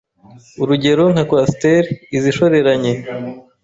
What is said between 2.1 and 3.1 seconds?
‘izishoreranye